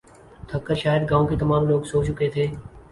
تھک 0.49 0.61
کر 0.67 0.75
شاید 0.83 1.03
گاؤں 1.09 1.27
کے 1.29 1.35
تمام 1.41 1.63
لوگ 1.69 1.81
سو 1.89 1.97
چکے 2.07 2.27
تھے 2.33 2.43